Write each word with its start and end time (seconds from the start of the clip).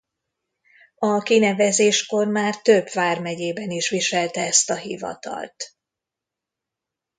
A 0.95 1.19
kinevezéskor 1.21 2.27
már 2.27 2.61
több 2.61 2.87
vármegyében 2.93 3.69
is 3.71 3.89
viselte 3.89 4.41
ezt 4.45 4.69
a 4.69 4.75
hivatalt. 4.75 5.75